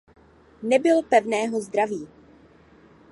[0.63, 2.07] Nebyl pevného zdraví.